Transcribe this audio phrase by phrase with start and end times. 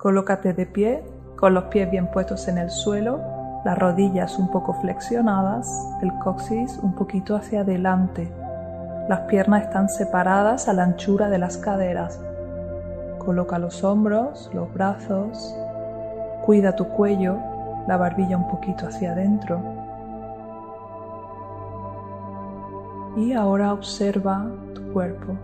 [0.00, 1.04] Colócate de pie,
[1.36, 3.20] con los pies bien puestos en el suelo,
[3.66, 8.32] las rodillas un poco flexionadas, el coxis un poquito hacia adelante.
[9.10, 12.18] Las piernas están separadas a la anchura de las caderas.
[13.18, 15.54] Coloca los hombros, los brazos,
[16.46, 17.36] cuida tu cuello,
[17.86, 19.60] la barbilla un poquito hacia adentro.
[23.18, 25.36] Y ahora observa tu cuerpo.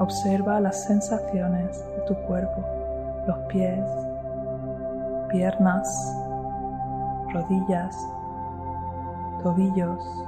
[0.00, 2.75] Observa las sensaciones de tu cuerpo,
[3.26, 3.84] los pies,
[5.30, 5.88] piernas,
[7.32, 7.96] rodillas,
[9.42, 10.26] tobillos,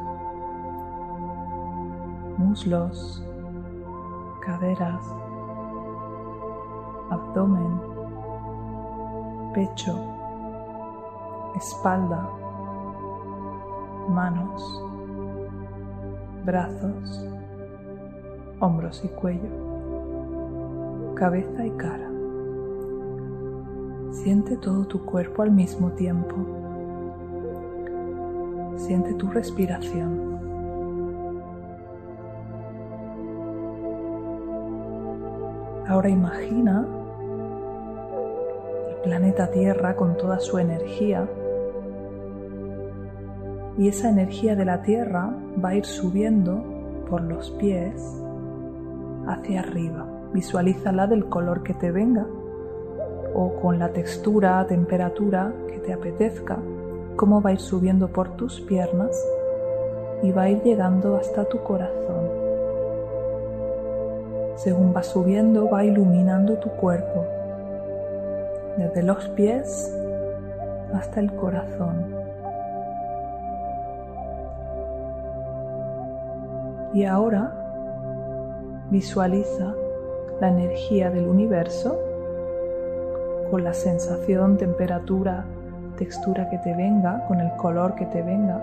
[2.38, 3.24] muslos,
[4.45, 5.02] caderas,
[7.10, 7.80] abdomen,
[9.55, 9.94] pecho,
[11.55, 12.28] espalda,
[14.08, 14.83] manos,
[16.44, 17.24] brazos,
[18.60, 19.50] hombros y cuello,
[21.14, 22.17] cabeza y cara.
[24.22, 26.34] Siente todo tu cuerpo al mismo tiempo.
[28.77, 30.41] Siente tu respiración.
[35.86, 36.84] Ahora imagina
[38.91, 41.28] el planeta Tierra con toda su energía
[43.78, 45.33] y esa energía de la Tierra
[45.64, 46.64] va a ir subiendo
[47.08, 48.20] por los pies
[49.28, 50.08] hacia arriba.
[50.34, 52.27] Visualízala del color que te venga
[53.34, 56.58] o con la textura, temperatura que te apetezca,
[57.16, 59.10] cómo va a ir subiendo por tus piernas
[60.22, 62.28] y va a ir llegando hasta tu corazón.
[64.56, 67.24] Según va subiendo, va iluminando tu cuerpo,
[68.76, 69.94] desde los pies
[70.92, 72.14] hasta el corazón.
[76.94, 77.52] Y ahora
[78.90, 79.74] visualiza
[80.40, 82.08] la energía del universo
[83.50, 85.44] con la sensación, temperatura,
[85.96, 88.62] textura que te venga, con el color que te venga.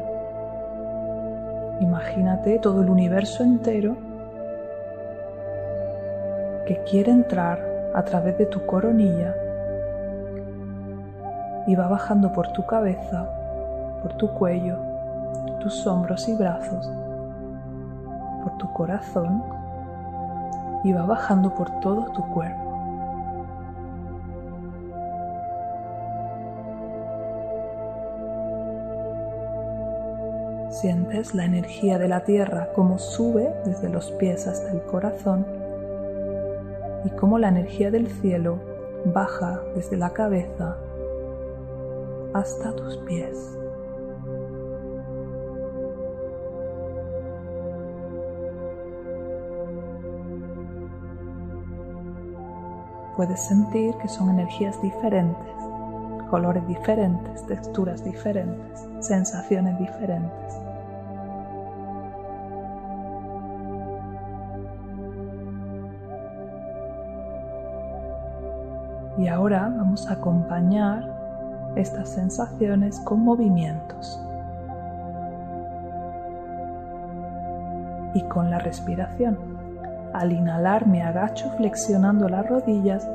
[1.82, 3.98] Imagínate todo el universo entero
[6.66, 7.60] que quiere entrar
[7.94, 9.36] a través de tu coronilla
[11.68, 13.28] y va bajando por tu cabeza,
[14.02, 14.78] por tu cuello,
[15.60, 16.90] tus hombros y brazos,
[18.44, 19.44] por tu corazón
[20.84, 22.65] y va bajando por todo tu cuerpo.
[30.82, 35.46] Sientes la energía de la tierra como sube desde los pies hasta el corazón
[37.06, 38.60] y como la energía del cielo
[39.06, 40.76] baja desde la cabeza
[42.34, 43.58] hasta tus pies.
[53.16, 55.65] Puedes sentir que son energías diferentes,
[56.36, 60.54] colores diferentes, texturas diferentes, sensaciones diferentes.
[69.18, 71.10] Y ahora vamos a acompañar
[71.78, 74.22] estas sensaciones con movimientos
[78.14, 79.38] y con la respiración.
[80.12, 83.08] Al inhalar me agacho flexionando las rodillas,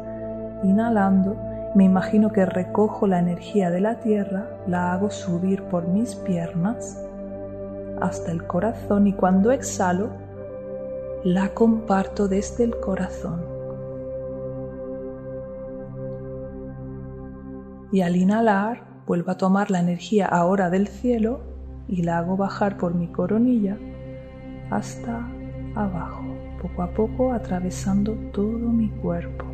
[0.63, 6.15] inhalando me imagino que recojo la energía de la tierra, la hago subir por mis
[6.17, 7.01] piernas
[8.01, 10.09] hasta el corazón y cuando exhalo
[11.23, 13.61] la comparto desde el corazón.
[17.93, 21.41] y al inhalar vuelvo a tomar la energía ahora del cielo
[21.89, 23.77] y la hago bajar por mi coronilla
[24.71, 25.27] hasta
[25.75, 26.23] abajo,
[26.63, 29.50] poco a poco atravesando todo mi cuerpo.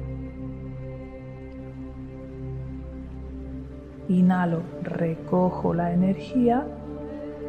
[4.08, 6.66] Inhalo, recojo la energía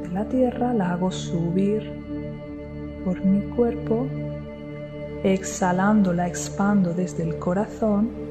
[0.01, 1.91] de la tierra, la hago subir
[3.05, 4.07] por mi cuerpo,
[5.23, 8.27] exhalando la expando desde el corazón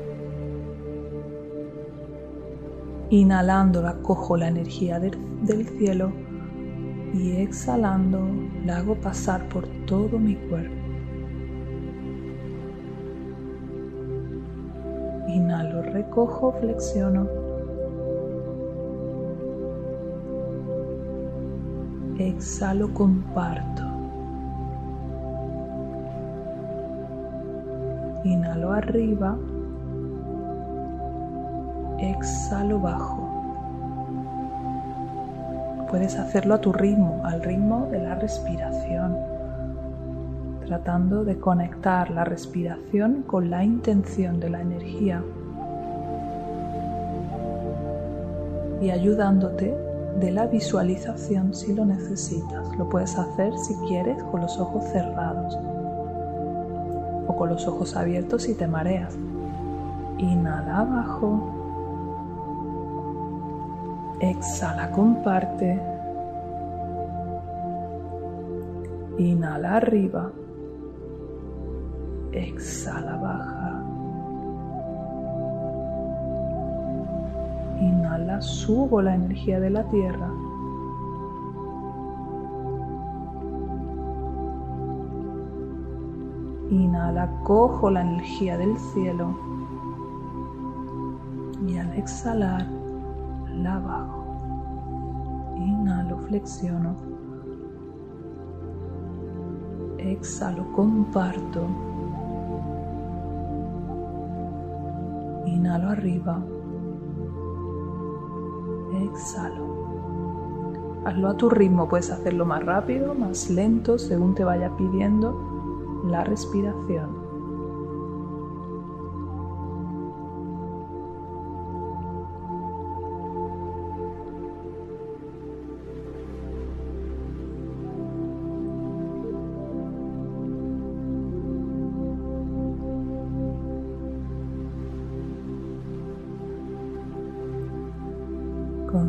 [3.11, 5.17] Inhalando la cojo la energía del,
[5.79, 6.11] cielo
[7.15, 8.19] y exhalando
[8.65, 10.75] la hago pasar por todo mi cuerpo.
[15.29, 17.46] Inhalo, recojo, flexiono.
[22.19, 23.83] exhalo, comparto.
[28.25, 29.37] Inhalo arriba,
[31.99, 33.23] exhalo bajo.
[35.91, 39.17] Puedes hacerlo a tu ritmo, al ritmo de la respiración,
[40.67, 45.23] tratando de conectar la respiración con la intención de la energía
[48.81, 49.86] y ayudándote
[50.21, 52.77] de la visualización si lo necesitas.
[52.77, 55.57] Lo puedes hacer si quieres con los ojos cerrados
[57.27, 59.17] o con los ojos abiertos si te mareas.
[60.19, 61.53] Inhala abajo.
[64.21, 65.79] Exhala, comparte.
[69.19, 70.33] Inhala arriba.
[72.33, 73.76] Exhala, baja.
[77.87, 80.29] Inhala, subo la energía de la tierra.
[86.71, 89.37] Inhala, cojo la energía del cielo.
[91.69, 92.67] Y al exhalar,
[93.55, 95.55] la bajo.
[95.57, 96.97] Inhalo, flexiono.
[99.99, 101.67] Exhalo, comparto.
[105.47, 106.43] Inhalo arriba.
[109.05, 109.77] Exhalo.
[111.05, 116.25] Hazlo a tu ritmo, puedes hacerlo más rápido, más lento, según te vaya pidiendo la
[116.25, 117.16] respiración.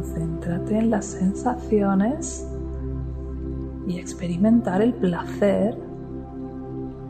[0.08, 2.48] Concéntrate en las sensaciones
[3.88, 5.78] y experimentar el placer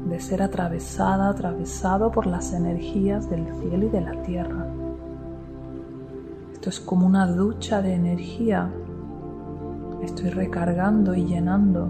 [0.09, 4.67] de ser atravesada, atravesado por las energías del cielo y de la tierra.
[6.53, 8.71] Esto es como una ducha de energía.
[10.01, 11.87] Estoy recargando y llenando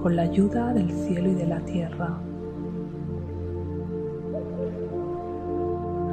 [0.00, 2.16] con la ayuda del cielo y de la tierra.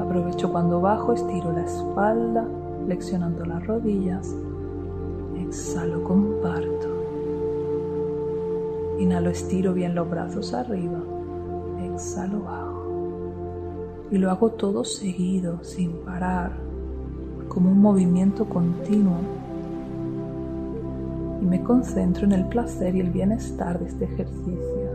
[0.02, 2.46] Aprovecho cuando bajo, estiro la espalda
[2.90, 4.36] flexionando las rodillas.
[5.38, 6.88] Exhalo, comparto.
[8.98, 10.98] Inhalo, estiro bien los brazos arriba.
[11.84, 14.08] Exhalo, bajo.
[14.10, 16.54] Y lo hago todo seguido, sin parar,
[17.48, 19.20] como un movimiento continuo.
[21.44, 24.90] Y me concentro en el placer y el bienestar de este ejercicio.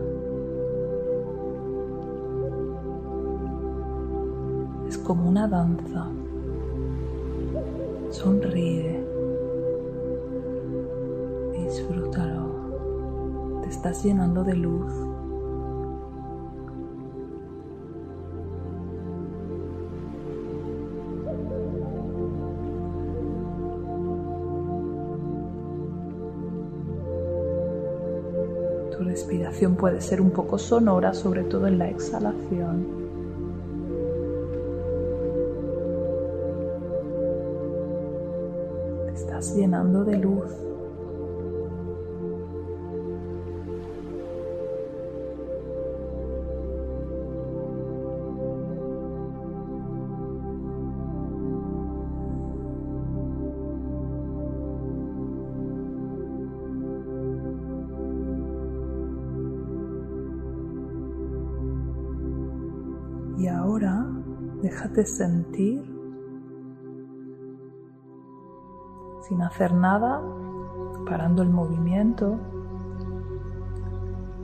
[4.85, 6.09] Es como una danza
[8.15, 9.03] Sonríe.
[11.51, 13.59] Disfrútalo.
[13.61, 14.93] Te estás llenando de luz.
[28.97, 33.04] Tu respiración puede ser un poco sonora, sobre todo en la exhalación.
[39.55, 40.51] Llenando de luz.
[63.37, 64.07] Y ahora
[64.61, 65.94] déjate sentir
[69.27, 70.21] sin hacer nada,
[71.07, 72.37] parando el movimiento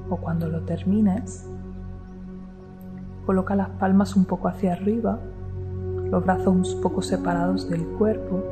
[0.10, 1.50] o cuando lo termines,
[3.26, 5.20] coloca las palmas un poco hacia arriba,
[6.10, 8.44] los brazos un poco separados del cuerpo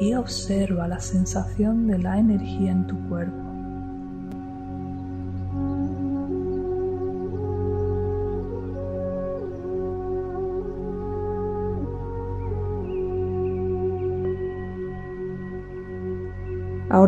[0.00, 3.49] y observa la sensación de la energía en tu cuerpo.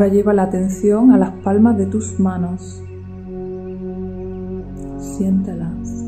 [0.02, 2.82] Ahora lleva la atención a las palmas de tus manos.
[4.98, 6.04] Siéntelas.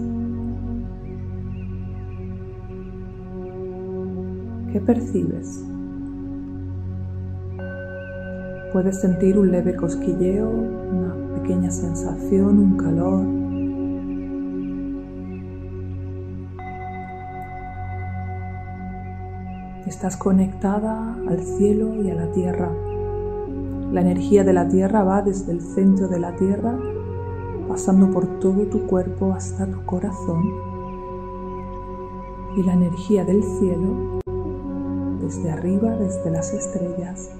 [4.73, 5.65] ¿Qué percibes?
[8.73, 13.25] Puedes sentir un leve cosquilleo, una pequeña sensación, un calor.
[19.87, 22.73] Estás conectada al cielo y a la tierra.
[23.95, 26.77] La energía de la tierra va desde el centro de la tierra,
[27.69, 30.43] pasando por todo tu cuerpo hasta tu corazón.
[32.57, 34.21] Y la energía del cielo,
[35.21, 37.31] desde arriba, desde las estrellas,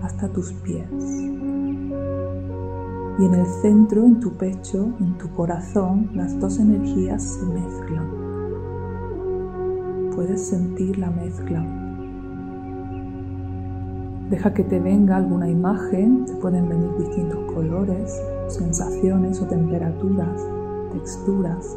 [0.00, 0.88] hasta tus pies.
[3.18, 8.08] Y en el centro, en tu pecho, en tu corazón, las dos energías se mezclan.
[10.14, 11.87] Puedes sentir la mezcla
[14.30, 18.14] Deja que te venga alguna imagen, te pueden venir distintos colores,
[18.48, 20.46] sensaciones o temperaturas,
[20.92, 21.76] texturas.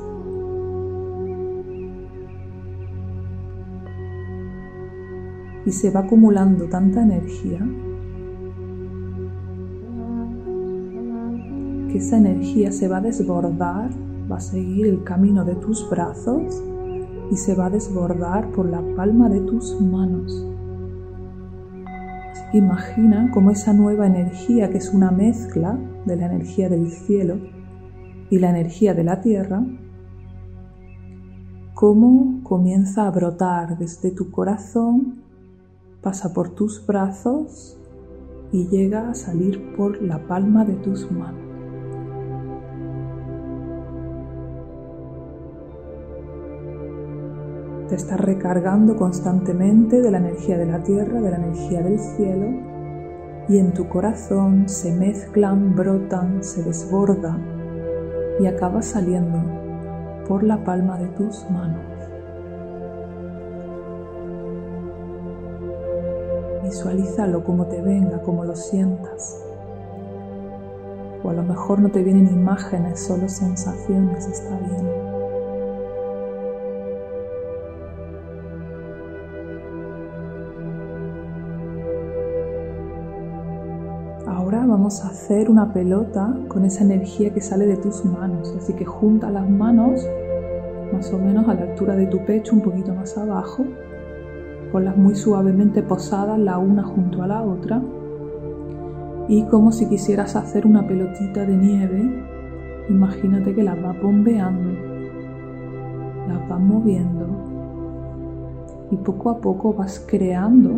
[5.66, 7.60] Y se va acumulando tanta energía
[11.90, 13.92] que esa energía se va a desbordar,
[14.30, 16.62] va a seguir el camino de tus brazos
[17.32, 20.51] y se va a desbordar por la palma de tus manos.
[22.54, 27.40] Imagina cómo esa nueva energía, que es una mezcla de la energía del cielo
[28.30, 29.64] y la energía de la tierra,
[31.74, 35.24] cómo comienza a brotar desde tu corazón,
[36.02, 37.78] pasa por tus brazos
[38.52, 41.41] y llega a salir por la palma de tus manos.
[47.92, 52.48] Te estás recargando constantemente de la energía de la tierra, de la energía del cielo,
[53.50, 57.44] y en tu corazón se mezclan, brotan, se desbordan
[58.40, 59.44] y acaba saliendo
[60.26, 61.84] por la palma de tus manos.
[66.64, 69.44] Visualízalo como te venga, como lo sientas.
[71.26, 74.91] O a lo mejor no te vienen imágenes, solo sensaciones, está bien.
[84.60, 88.54] Vamos a hacer una pelota con esa energía que sale de tus manos.
[88.58, 90.06] Así que junta las manos
[90.92, 93.66] más o menos a la altura de tu pecho, un poquito más abajo.
[94.72, 97.82] Ponlas muy suavemente posadas la una junto a la otra.
[99.30, 102.26] Y como si quisieras hacer una pelotita de nieve,
[102.90, 104.72] imagínate que las vas bombeando,
[106.28, 107.28] las vas moviendo
[108.92, 110.72] y poco a poco vas creando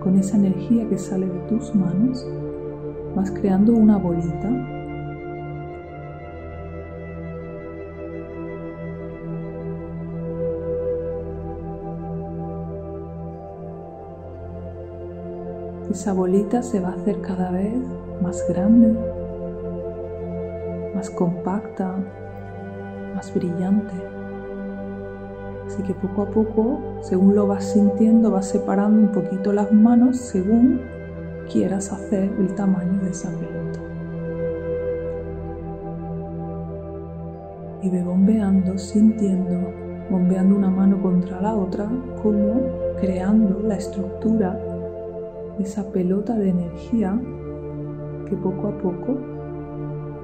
[0.00, 2.26] con esa energía que sale de tus manos
[3.16, 4.50] vas creando una bolita
[15.90, 17.72] Esa bolita se va a hacer cada vez
[18.20, 18.94] más grande,
[20.94, 21.94] más compacta,
[23.14, 23.94] más brillante.
[25.66, 30.18] Así que poco a poco, según lo vas sintiendo, vas separando un poquito las manos
[30.18, 30.82] según
[31.56, 33.80] quieras hacer el tamaño de esa pelota.
[37.82, 39.72] Y ve bombeando, sintiendo,
[40.10, 41.88] bombeando una mano contra la otra,
[42.22, 42.60] como
[43.00, 44.52] creando la estructura
[45.56, 47.18] de esa pelota de energía
[48.28, 49.16] que poco a poco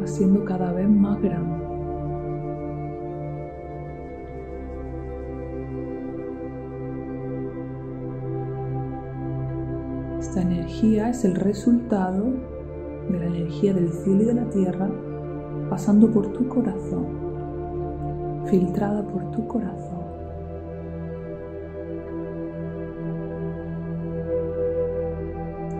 [0.02, 1.61] va siendo cada vez más grande.
[10.32, 12.24] Esta energía es el resultado
[13.10, 14.88] de la energía del cielo y de la tierra
[15.68, 17.04] pasando por tu corazón,
[18.46, 20.00] filtrada por tu corazón.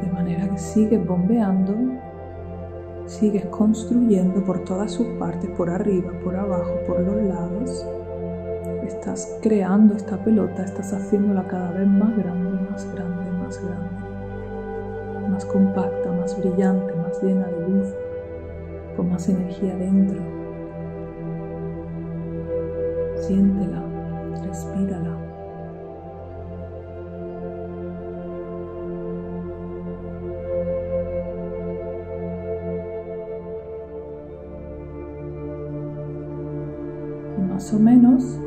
[0.03, 1.75] De manera que sigues bombeando,
[3.07, 7.87] sigues construyendo por todas sus partes, por arriba, por abajo, por los lados.
[8.87, 13.92] Estás creando esta pelota, estás haciéndola cada vez más grande, más grande, más grande
[15.33, 17.95] más compacta, más brillante, más llena de luz,
[18.97, 20.21] con más energía dentro.
[23.17, 23.83] Siéntela,
[24.47, 25.17] respírala.
[37.39, 38.39] Y más o menos,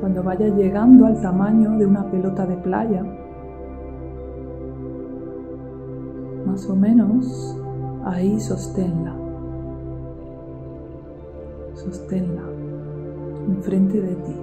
[0.00, 3.04] cuando vaya llegando al tamaño de una pelota de playa,
[6.50, 7.56] más o menos,
[8.04, 9.14] ahí sosténla.
[11.74, 12.42] Sosténla
[13.48, 14.36] enfrente de ti,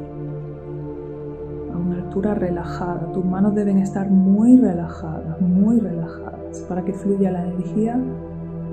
[1.74, 3.12] a una altura relajada.
[3.14, 6.60] Tus manos deben estar muy relajadas, muy relajadas.
[6.68, 8.00] Para que fluya la energía,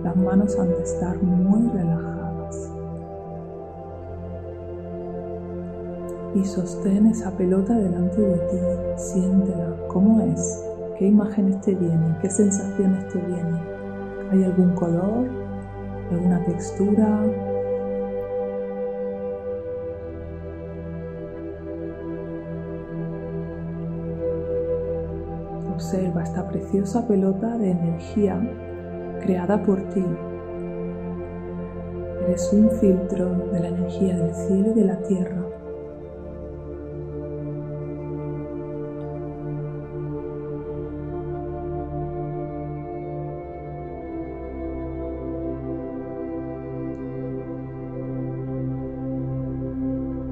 [0.02, 2.70] las manos han de estar muy relajadas.
[6.34, 8.58] Y sostén esa pelota delante de ti,
[8.96, 10.73] siéntela, ¿cómo es?
[10.98, 13.60] Qué imágenes te vienen, qué sensaciones te vienen.
[14.30, 15.28] ¿Hay algún color?
[16.10, 17.22] ¿Alguna textura?
[25.74, 28.40] Observa esta preciosa pelota de energía
[29.20, 30.04] creada por ti.
[32.26, 35.43] Eres un filtro de la energía del cielo y de la tierra.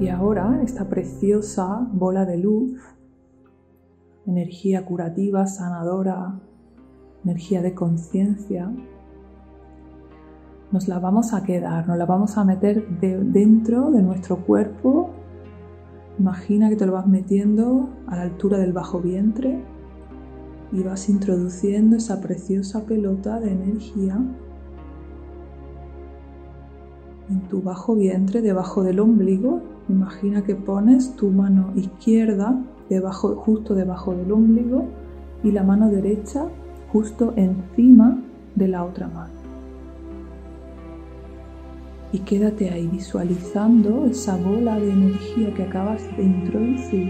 [0.02, 2.76] Y ahora esta preciosa bola de luz,
[4.26, 6.40] energía curativa, sanadora,
[7.25, 8.68] energía de conciencia,
[10.73, 15.11] nos la vamos a quedar, nos la vamos a meter dentro de nuestro cuerpo.
[16.18, 19.62] Imagina que te lo vas metiendo a la altura del bajo vientre
[20.73, 24.18] y vas introduciendo esa preciosa pelota de energía
[27.33, 29.61] en tu bajo vientre, debajo del ombligo.
[29.89, 34.85] Imagina que pones tu mano izquierda debajo, justo debajo del ombligo
[35.43, 36.45] y la mano derecha
[36.93, 38.19] justo encima
[38.55, 39.43] de la otra mano
[42.12, 47.09] y quédate ahí visualizando esa bola de energía que acabas de introducir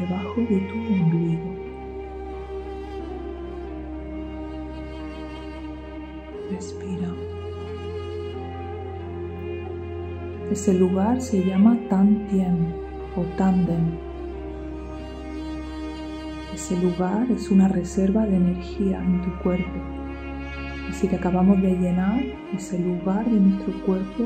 [0.00, 1.54] debajo de tu ombligo.
[6.50, 7.13] Respira.
[10.50, 12.74] Ese lugar se llama Tantien
[13.16, 13.98] o Tandem.
[16.54, 19.94] Ese lugar es una reserva de energía en tu cuerpo
[20.94, 22.22] Así que acabamos de llenar
[22.54, 24.24] ese lugar de nuestro cuerpo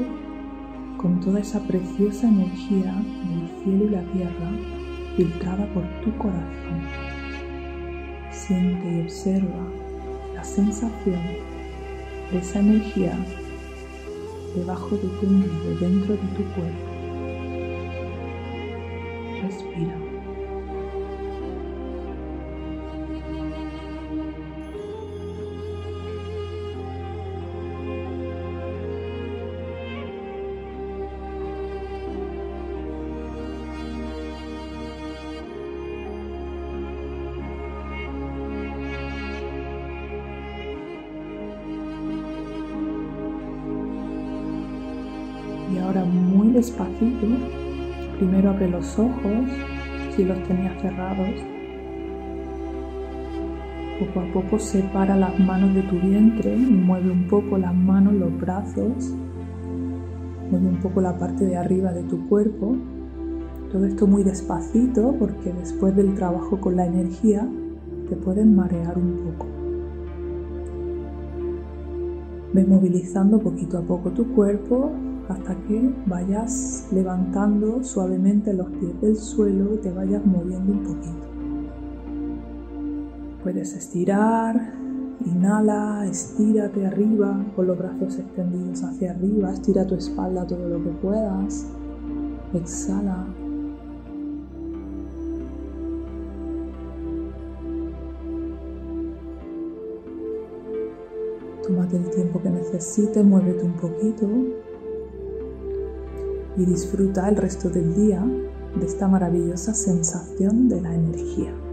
[0.97, 4.51] con toda esa preciosa energía del cielo y la tierra
[5.17, 6.83] filtrada por tu corazón.
[8.31, 9.67] Siente y observa
[10.35, 11.21] la sensación
[12.33, 13.17] de esa energía
[14.55, 16.99] debajo de tu ombligo, dentro de tu cuerpo.
[19.43, 20.08] Respira.
[46.59, 47.27] Despacito,
[48.19, 49.47] primero abre los ojos
[50.17, 51.29] si los tenías cerrados.
[54.01, 58.15] Poco a poco separa las manos de tu vientre y mueve un poco las manos,
[58.15, 59.15] los brazos.
[60.51, 62.75] Mueve un poco la parte de arriba de tu cuerpo.
[63.71, 67.49] Todo esto muy despacito porque después del trabajo con la energía
[68.09, 69.47] te pueden marear un poco.
[72.53, 74.91] Ve movilizando poquito a poco tu cuerpo
[75.29, 81.29] hasta que vayas levantando suavemente los pies del suelo y te vayas moviendo un poquito.
[83.43, 84.73] Puedes estirar,
[85.25, 90.91] inhala, estírate arriba con los brazos extendidos hacia arriba, estira tu espalda todo lo que
[90.91, 91.67] puedas,
[92.55, 93.27] exhala.
[101.67, 104.27] Tómate el tiempo que necesites, muévete un poquito
[106.59, 108.23] y disfruta el resto del día
[108.79, 111.68] de esta maravillosa sensación de la energía.